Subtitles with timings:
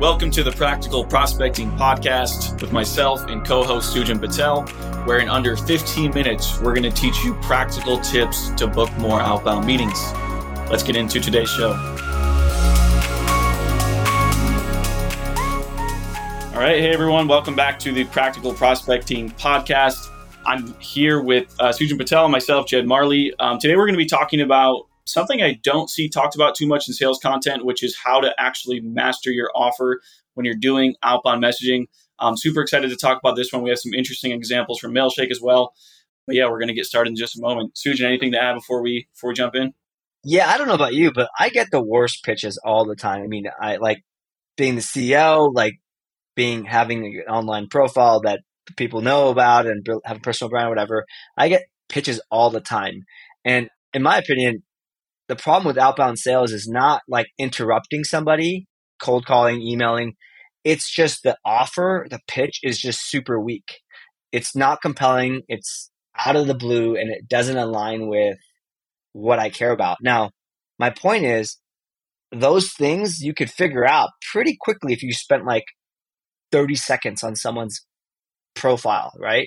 [0.00, 4.62] Welcome to the Practical Prospecting Podcast with myself and co host Sujan Patel,
[5.04, 9.20] where in under 15 minutes, we're going to teach you practical tips to book more
[9.20, 10.14] outbound meetings.
[10.70, 11.72] Let's get into today's show.
[16.54, 16.80] All right.
[16.80, 17.28] Hey, everyone.
[17.28, 20.08] Welcome back to the Practical Prospecting Podcast.
[20.46, 23.32] I'm here with uh, Sujan Patel and myself, Jed Mahrle.
[23.38, 26.66] Um, today, we're going to be talking about something I don't see talked about too
[26.66, 30.00] much in sales content, which is how to actually master your offer
[30.34, 31.86] when you're doing outbound messaging.
[32.18, 33.62] I'm super excited to talk about this one.
[33.62, 35.72] We have some interesting examples from Mailshake as well.
[36.26, 37.74] But yeah, we're going to get started in just a moment.
[37.74, 39.72] Sujan, anything to add before we before we jump in?
[40.22, 43.22] Yeah, I don't know about you, but I get the worst pitches all the time.
[43.22, 44.02] I mean, I like
[44.56, 45.74] being the CEO, like
[46.36, 48.40] being having an online profile that
[48.76, 51.04] people know about and have a personal brand or whatever.
[51.36, 53.04] I get pitches all the time.
[53.44, 54.62] And in my opinion,
[55.30, 58.66] the problem with outbound sales is not like interrupting somebody,
[59.00, 60.14] cold calling, emailing.
[60.64, 63.78] It's just the offer, the pitch is just super weak.
[64.32, 65.42] It's not compelling.
[65.46, 65.88] It's
[66.18, 68.38] out of the blue and it doesn't align with
[69.12, 69.98] what I care about.
[70.02, 70.32] Now,
[70.80, 71.58] my point is
[72.32, 75.64] those things you could figure out pretty quickly if you spent like
[76.50, 77.86] 30 seconds on someone's
[78.56, 79.46] profile, right?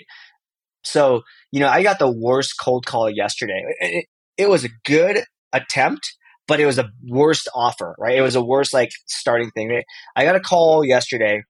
[0.85, 3.66] So, you know, I got the worst cold call yesterday.
[3.81, 4.05] It,
[4.38, 6.15] it was a good attempt,
[6.47, 8.17] but it was a worst offer, right?
[8.17, 9.81] It was a worst like starting thing.
[10.15, 11.43] I got a call yesterday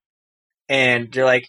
[0.69, 1.47] and they're like,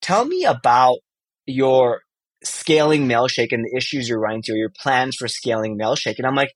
[0.00, 0.98] tell me about
[1.46, 2.02] your
[2.44, 6.18] scaling Mailshake and the issues you're running into, your plans for scaling Mailshake.
[6.18, 6.52] And I'm like,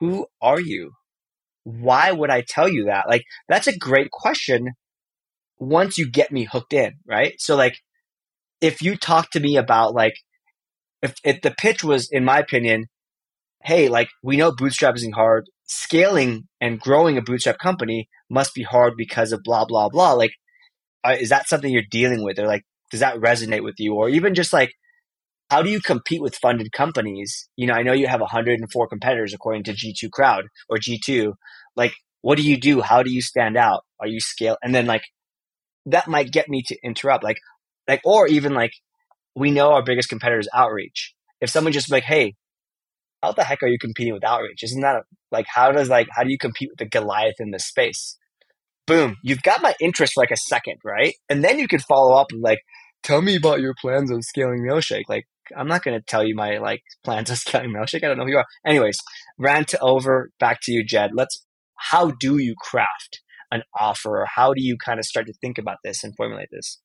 [0.00, 0.92] who are you?
[1.64, 3.08] Why would I tell you that?
[3.08, 4.72] Like, that's a great question
[5.58, 7.34] once you get me hooked in, right?
[7.38, 7.78] So, like,
[8.60, 10.14] if you talk to me about, like,
[11.02, 12.86] if, if the pitch was, in my opinion,
[13.64, 15.46] hey, like we know bootstrapping hard.
[15.66, 20.12] Scaling and growing a bootstrap company must be hard because of blah blah blah.
[20.12, 20.32] Like,
[21.02, 24.08] uh, is that something you're dealing with, or like, does that resonate with you, or
[24.08, 24.72] even just like,
[25.50, 27.48] how do you compete with funded companies?
[27.56, 31.32] You know, I know you have 104 competitors according to G2 Crowd or G2.
[31.76, 32.80] Like, what do you do?
[32.80, 33.84] How do you stand out?
[34.00, 34.56] Are you scale?
[34.62, 35.04] And then like,
[35.86, 37.24] that might get me to interrupt.
[37.24, 37.38] Like,
[37.86, 38.72] like, or even like,
[39.34, 41.14] we know our biggest competitor is outreach.
[41.40, 42.34] If someone just like, hey,
[43.24, 44.62] how the heck are you competing with outreach?
[44.62, 47.66] Isn't that like how does like how do you compete with the Goliath in this
[47.66, 48.18] space?
[48.86, 51.14] Boom, you've got my interest for like a second, right?
[51.30, 52.60] And then you could follow up and like,
[53.02, 55.04] tell me about your plans on scaling Mailshake.
[55.08, 55.24] Like,
[55.56, 58.04] I'm not going to tell you my like plans on scaling Mailshake.
[58.04, 58.46] I don't know who you are.
[58.66, 58.98] Anyways,
[59.38, 60.30] rant over.
[60.38, 61.10] Back to you, Jed.
[61.14, 61.44] Let's.
[61.90, 63.20] How do you craft
[63.50, 64.20] an offer?
[64.20, 66.80] Or how do you kind of start to think about this and formulate this?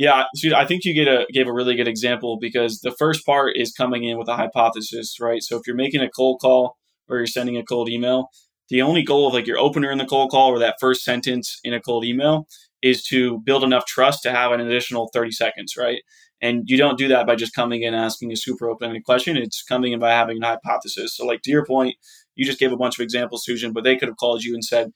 [0.00, 0.24] Yeah,
[0.56, 3.70] I think you get a, gave a really good example because the first part is
[3.70, 5.42] coming in with a hypothesis, right?
[5.42, 8.30] So if you're making a cold call or you're sending a cold email,
[8.70, 11.60] the only goal of like your opener in the cold call or that first sentence
[11.64, 12.46] in a cold email
[12.80, 16.00] is to build enough trust to have an additional 30 seconds, right?
[16.40, 19.36] And you don't do that by just coming in asking a super open-ended question.
[19.36, 21.14] It's coming in by having an hypothesis.
[21.14, 21.96] So, like to your point,
[22.36, 24.64] you just gave a bunch of examples, Sujan, but they could have called you and
[24.64, 24.92] said,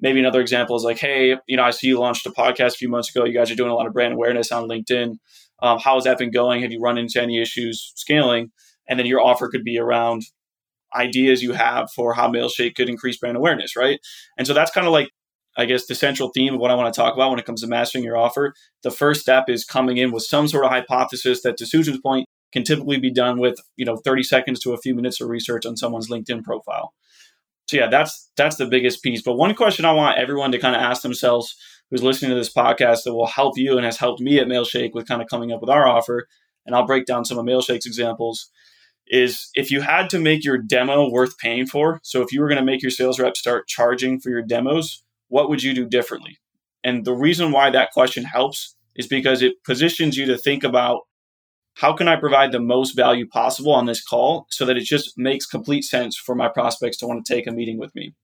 [0.00, 2.78] maybe another example is like, hey, you know, I see you launched a podcast a
[2.78, 3.24] few months ago.
[3.24, 5.16] You guys are doing a lot of brand awareness on LinkedIn.
[5.62, 6.62] Um, how has that been going?
[6.62, 8.50] Have you run into any issues scaling?
[8.88, 10.22] And then your offer could be around
[10.94, 14.00] ideas you have for how Mailshake could increase brand awareness, right?
[14.36, 15.08] And so that's kind of like,
[15.56, 17.60] I guess, the central theme of what I want to talk about when it comes
[17.60, 18.54] to mastering your offer.
[18.82, 22.26] The first step is coming in with some sort of hypothesis that, to Sujan's point,
[22.52, 25.66] can typically be done with you know 30 seconds to a few minutes of research
[25.66, 26.92] on someone's LinkedIn profile.
[27.72, 29.22] So yeah, that's that's the biggest piece.
[29.22, 31.56] But one question I want everyone to kind of ask themselves
[31.90, 34.92] who's listening to this podcast that will help you and has helped me at Mailshake
[34.92, 36.28] with kind of coming up with our offer,
[36.66, 38.50] and I'll break down some of Mailshake's examples,
[39.06, 42.48] is if you had to make your demo worth paying for, so if you were
[42.48, 45.86] going to make your sales rep start charging for your demos, what would you do
[45.86, 46.38] differently?
[46.84, 51.04] And the reason why that question helps is because it positions you to think about
[51.74, 55.16] how can I provide the most value possible on this call so that it just
[55.16, 58.14] makes complete sense for my prospects to want to take a meeting with me?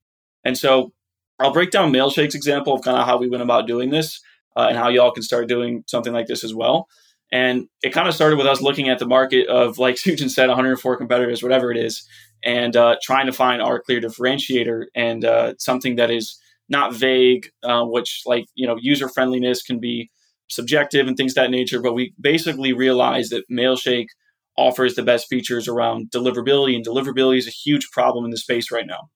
[0.44, 0.92] And so
[1.38, 4.20] I'll break down Mailshake's example of kind of how we went about doing this
[4.56, 6.88] uh, and how y'all can start doing something like this as well.
[7.30, 10.48] And it kind of started with us looking at the market of, like Sujan said,
[10.48, 12.06] 104 competitors, whatever it is,
[12.44, 16.38] and uh, trying to find our clear differentiator and uh, something that is
[16.68, 20.10] not vague, uh, which, like, you know, user friendliness can be
[20.48, 24.08] subjective and things that nature, but we basically realized that Mailshake
[24.56, 28.70] offers the best features around deliverability, and deliverability is a huge problem in the space
[28.72, 29.08] right now.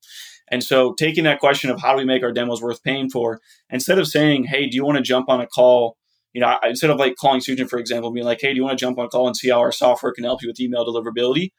[0.48, 3.40] And so, taking that question of how do we make our demos worth paying for,
[3.70, 5.96] instead of saying, "Hey, do you want to jump on a call?"
[6.32, 8.78] You know, instead of like calling Sujan, for example, being like, "Hey, do you want
[8.78, 10.84] to jump on a call and see how our software can help you with email
[10.84, 11.50] deliverability?"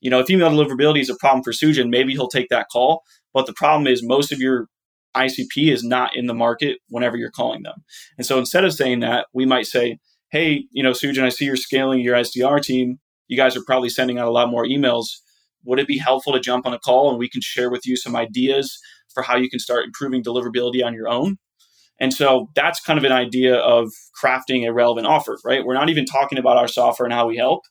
[0.00, 3.02] You know, if email deliverability is a problem for Sujan, maybe he'll take that call.
[3.32, 4.68] But the problem is, most of your
[5.14, 7.84] ICP is not in the market whenever you're calling them.
[8.18, 9.98] And so instead of saying that, we might say,
[10.30, 12.98] hey, you know, Sujan, I see you're scaling your SDR team.
[13.28, 15.06] You guys are probably sending out a lot more emails.
[15.64, 17.96] Would it be helpful to jump on a call and we can share with you
[17.96, 18.78] some ideas
[19.12, 21.38] for how you can start improving deliverability on your own?
[22.00, 25.64] And so that's kind of an idea of crafting a relevant offer, right?
[25.64, 27.62] We're not even talking about our software and how we help.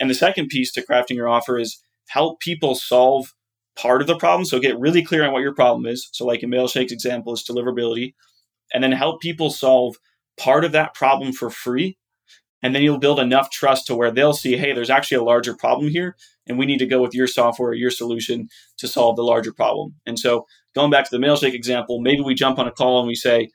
[0.00, 3.32] And the second piece to crafting your offer is help people solve
[3.80, 4.44] part of the problem.
[4.44, 6.08] So get really clear on what your problem is.
[6.12, 8.14] So, like in Mailshake's example, is deliverability,
[8.72, 9.96] and then help people solve
[10.36, 11.96] part of that problem for free.
[12.62, 15.54] And then you'll build enough trust to where they'll see, hey, there's actually a larger
[15.54, 16.14] problem here,
[16.46, 19.52] and we need to go with your software, or your solution to solve the larger
[19.52, 19.94] problem.
[20.04, 23.08] And so, going back to the Mailshake example, maybe we jump on a call and
[23.08, 23.50] we say,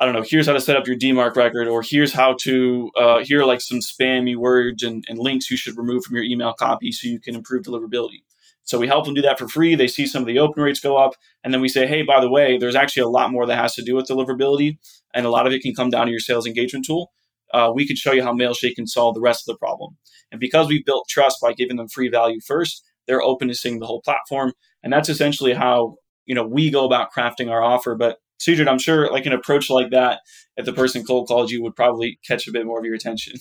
[0.00, 2.90] I don't know, here's how to set up your DMARC record, or here's how to,
[2.96, 6.24] uh, here are like some spammy words and, and links you should remove from your
[6.24, 8.22] email copy so you can improve deliverability.
[8.68, 9.74] So we help them do that for free.
[9.74, 11.14] They see some of the open rates go up.
[11.42, 13.74] And then we say, hey, by the way, there's actually a lot more that has
[13.76, 14.76] to do with deliverability.
[15.14, 17.10] And a lot of it can come down to your sales engagement tool.
[17.54, 19.96] Uh, we can show you how Mailshake can solve the rest of the problem.
[20.30, 23.78] And because we built trust by giving them free value first, they're open to seeing
[23.78, 24.52] the whole platform.
[24.82, 27.94] And that's essentially how you know we go about crafting our offer.
[27.94, 30.20] But Sujan, I'm sure like an approach like that,
[30.58, 33.38] if the person cold called you, would probably catch a bit more of your attention.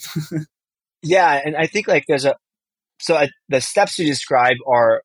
[1.03, 2.35] yeah, and I think like there's a
[2.99, 5.03] so I, the steps you describe are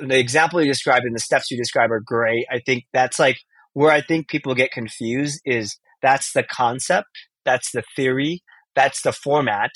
[0.00, 2.46] the example you described and the steps you describe are great.
[2.50, 3.38] I think that's like
[3.72, 7.08] where I think people get confused is that's the concept,
[7.44, 8.42] that's the theory,
[8.74, 9.70] that's the format.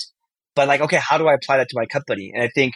[0.55, 2.31] But like, okay, how do I apply that to my company?
[2.33, 2.73] And I think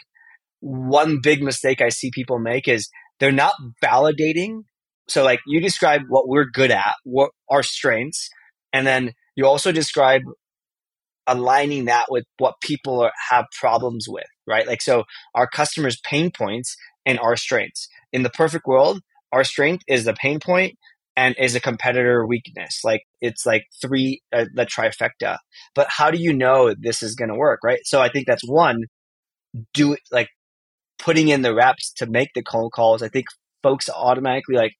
[0.60, 2.88] one big mistake I see people make is
[3.20, 4.62] they're not validating.
[5.08, 8.28] So like you describe what we're good at, what our strengths,
[8.72, 10.22] and then you also describe
[11.26, 14.66] aligning that with what people are, have problems with, right?
[14.66, 15.04] Like so
[15.34, 16.76] our customers' pain points
[17.08, 17.88] and our strengths.
[18.12, 19.00] In the perfect world,
[19.32, 20.76] our strength is the pain point
[21.16, 22.82] and is a competitor weakness.
[22.84, 25.38] Like it's like three, uh, the trifecta.
[25.74, 27.80] But how do you know this is going to work, right?
[27.84, 28.84] So I think that's one,
[29.72, 30.28] do like
[30.98, 33.02] putting in the reps to make the cold calls.
[33.02, 33.26] I think
[33.62, 34.74] folks automatically like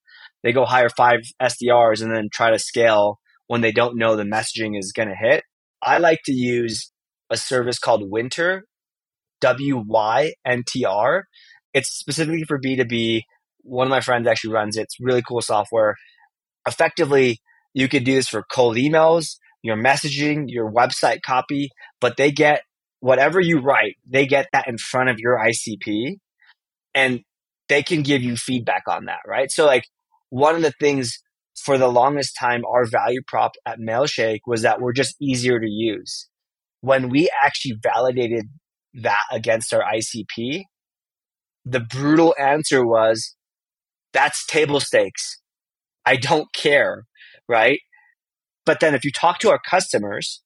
[0.44, 4.22] they go hire five SDRs and then try to scale when they don't know the
[4.22, 5.42] messaging is going to hit.
[5.82, 6.92] I like to use
[7.30, 8.62] a service called Wynter,
[9.40, 11.24] W Y N T R.
[11.74, 13.22] It's specifically for B2B.
[13.62, 14.82] One of my friends actually runs it.
[14.82, 15.96] It's really cool software.
[16.66, 17.40] Effectively,
[17.74, 21.70] you could do this for cold emails, your messaging, your website copy,
[22.00, 22.62] but they get
[23.00, 26.16] whatever you write, they get that in front of your ICP
[26.94, 27.20] and
[27.68, 29.50] they can give you feedback on that, right?
[29.50, 29.84] So, like,
[30.30, 31.18] one of the things
[31.62, 35.68] for the longest time, our value prop at Mailshake was that we're just easier to
[35.68, 36.28] use.
[36.80, 38.46] When we actually validated
[38.94, 40.64] that against our ICP,
[41.68, 43.34] the brutal answer was,
[44.12, 45.40] that's table stakes.
[46.06, 47.04] I don't care,
[47.48, 47.80] right?
[48.64, 50.42] But then if you talk to our customers,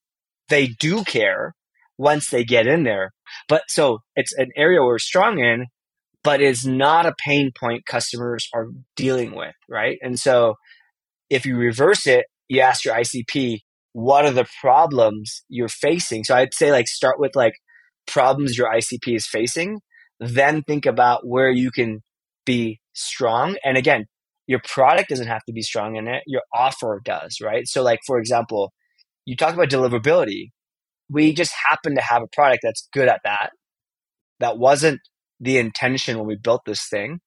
[0.48, 1.54] they do care
[1.98, 3.12] once they get in there.
[3.48, 5.66] But so it's an area we're strong in,
[6.24, 9.98] but it's not a pain point customers are dealing with, right?
[10.02, 10.56] And so
[11.30, 13.60] if you reverse it, you ask your ICP,
[13.92, 16.24] what are the problems you're facing?
[16.24, 17.54] So I'd say like start with like
[18.06, 19.80] problems your ICP is facing
[20.22, 22.02] then think about where you can
[22.46, 23.56] be strong.
[23.64, 24.06] And again,
[24.46, 27.66] your product doesn't have to be strong in it, your offer does, right?
[27.66, 28.72] So, like, for example,
[29.24, 30.50] you talk about deliverability.
[31.08, 33.50] We just happen to have a product that's good at that.
[34.40, 35.00] That wasn't
[35.40, 37.20] the intention when we built this thing.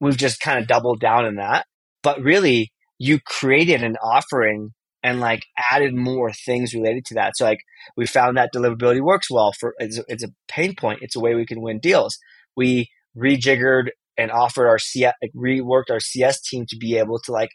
[0.00, 1.66] We've just kind of doubled down in that.
[2.02, 4.70] But really, you created an offering
[5.02, 7.36] and like added more things related to that.
[7.36, 7.60] So like
[7.96, 11.00] we found that deliverability works well for it's it's a pain point.
[11.02, 12.18] It's a way we can win deals
[12.58, 17.32] we rejiggered and offered our CS, like reworked our CS team to be able to
[17.32, 17.50] like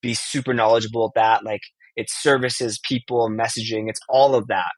[0.00, 1.44] be super knowledgeable at that.
[1.44, 1.62] Like
[1.96, 4.70] it's services, people, messaging, it's all of that.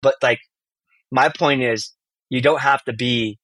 [0.00, 0.38] But like
[1.10, 1.92] my point is,
[2.30, 3.38] you don't have to be.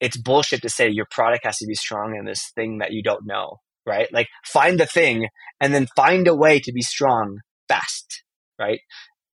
[0.00, 3.02] It's bullshit to say your product has to be strong in this thing that you
[3.02, 4.06] don't know, right?
[4.12, 5.26] Like find the thing
[5.60, 8.22] and then find a way to be strong fast,
[8.60, 8.78] right?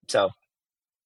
[0.09, 0.31] So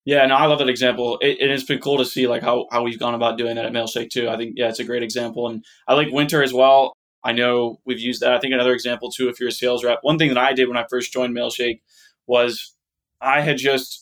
[0.06, 1.18] yeah, no, I love that example.
[1.22, 3.66] It, it has been cool to see like how, how we've gone about doing that
[3.66, 4.28] at Mailshake too.
[4.30, 6.94] I think yeah, it's a great example, and I like Wynter as well.
[7.24, 8.34] I know we've used that.
[8.34, 10.68] I think another example too, if you're a sales rep, one thing that I did
[10.68, 11.82] when I first joined Mailshake
[12.28, 12.76] was
[13.22, 14.02] I had just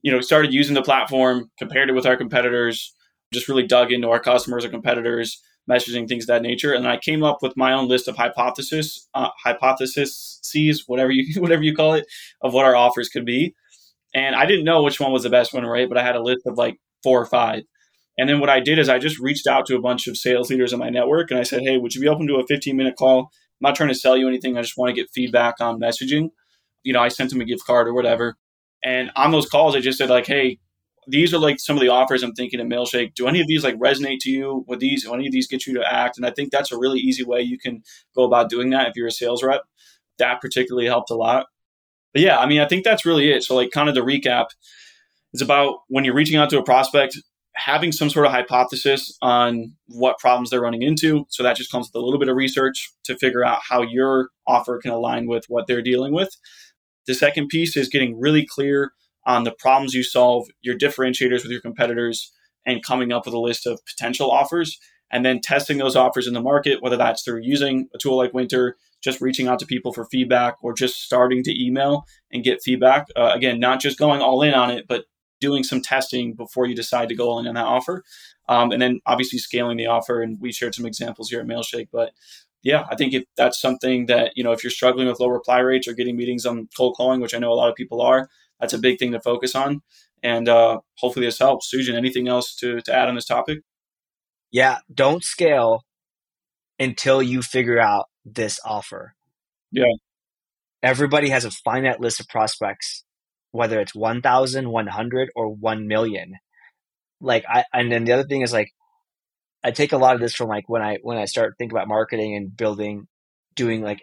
[0.00, 2.94] you know started using the platform, compared it with our competitors,
[3.34, 5.38] just really dug into our customers or competitors,
[5.70, 9.28] messaging things that nature, and I came up with my own list of hypothesis uh,
[9.44, 12.06] hypotheses, whatever you whatever you call it,
[12.40, 13.54] of what our offers could be
[14.14, 15.88] and I didn't know which one was the best one, right?
[15.88, 17.62] But I had a list of like four or five.
[18.18, 20.50] And then what I did is I just reached out to a bunch of sales
[20.50, 22.76] leaders in my network and I said, hey, would you be open to a 15
[22.76, 23.30] minute call
[23.62, 24.58] I'm not trying to sell you anything.
[24.58, 26.30] I just want to get feedback on messaging.
[26.82, 28.36] You know, I sent them a gift card or whatever.
[28.84, 30.58] And on those calls, I just said like, hey,
[31.06, 33.14] these are like some of the offers I'm thinking at Mailshake.
[33.14, 34.64] Do any of these like resonate to you?
[34.66, 36.16] Would these, do any of these get you to act?
[36.16, 37.84] And I think that's a really easy way you can
[38.16, 39.62] go about doing that if you're a sales rep.
[40.18, 41.46] That particularly helped a lot.
[42.12, 43.42] But yeah, I mean, I think that's really it.
[43.42, 44.46] So like kind of to recap,
[45.32, 47.18] it's about when you're reaching out to a prospect,
[47.54, 51.26] having some sort of hypothesis on what problems they're running into.
[51.28, 54.28] So that just comes with a little bit of research to figure out how your
[54.46, 56.36] offer can align with what they're dealing with.
[57.06, 58.92] The second piece is getting really clear
[59.26, 62.32] on the problems you solve, your differentiators with your competitors,
[62.66, 64.78] and coming up with a list of potential offers.
[65.10, 68.32] And then testing those offers in the market, whether that's through using a tool like
[68.32, 72.62] Wynter, just reaching out to people for feedback, or just starting to email and get
[72.62, 73.06] feedback.
[73.16, 75.04] Uh, again, not just going all in on it, but
[75.40, 78.04] doing some testing before you decide to go all in on that offer.
[78.48, 80.22] Um, and then obviously scaling the offer.
[80.22, 81.88] And we shared some examples here at Mailshake.
[81.92, 82.12] But
[82.62, 85.58] yeah, I think if that's something that, you know, if you're struggling with low reply
[85.58, 88.28] rates or getting meetings on cold calling, which I know a lot of people are,
[88.60, 89.82] that's a big thing to focus on.
[90.22, 91.74] And uh, hopefully this helps.
[91.74, 93.62] Sujan, anything else to, to add on this topic?
[94.52, 95.84] Yeah, don't scale
[96.78, 99.14] until you figure out this offer.
[99.70, 99.84] Yeah.
[100.82, 103.04] Everybody has a finite list of prospects
[103.52, 106.34] whether it's 1,000, 100, or 1 million.
[107.20, 108.70] Like, I, and then the other thing is like,
[109.62, 111.86] I take a lot of this from like when I, when I start thinking about
[111.86, 113.06] marketing and building,
[113.54, 114.00] doing like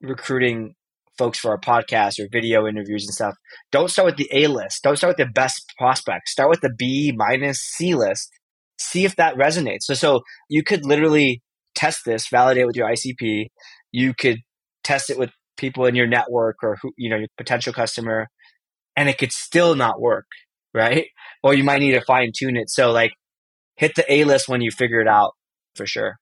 [0.00, 0.74] recruiting
[1.18, 3.34] folks for our podcast or video interviews and stuff.
[3.70, 4.82] Don't start with the A list.
[4.82, 6.32] Don't start with the best prospects.
[6.32, 8.30] Start with the B minus C list.
[8.78, 9.82] See if that resonates.
[9.82, 11.42] So, so you could literally
[11.74, 13.46] test this, validate with your ICP.
[13.90, 14.38] You could
[14.84, 18.28] test it with people in your network or who, you know, your potential customer
[18.96, 20.26] and it could still not work,
[20.74, 21.06] right?
[21.42, 22.70] Or you might need to fine tune it.
[22.70, 23.12] So like
[23.76, 25.32] hit the A list when you figure it out
[25.74, 26.16] for sure.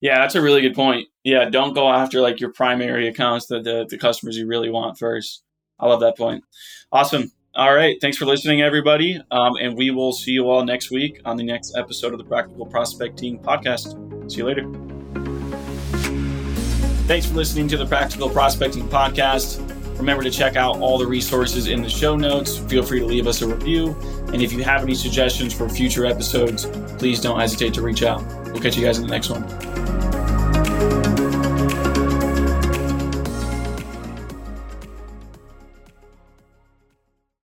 [0.00, 1.08] Yeah, that's a really good point.
[1.22, 4.98] Yeah, don't go after like your primary accounts, the, the, the customers you really want
[4.98, 5.42] first.
[5.78, 6.44] I love that point.
[6.92, 7.32] Awesome.
[7.56, 7.96] All right.
[8.00, 9.20] Thanks for listening, everybody.
[9.30, 12.24] Um, and we will see you all next week on the next episode of the
[12.24, 13.94] Practical Prospecting Podcast.
[14.30, 14.64] See you later.
[17.06, 19.60] Thanks for listening to the Practical Prospecting Podcast.
[19.98, 22.58] Remember to check out all the resources in the show notes.
[22.58, 23.96] Feel free to leave us a review.
[24.32, 26.66] And if you have any suggestions for future episodes,
[26.98, 28.24] please don't hesitate to reach out.
[28.46, 29.73] We'll catch you guys in the next one.